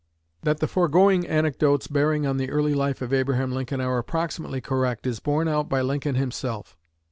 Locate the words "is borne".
5.05-5.47